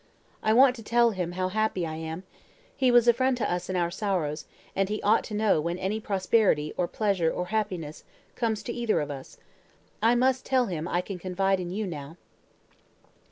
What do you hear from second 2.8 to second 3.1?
was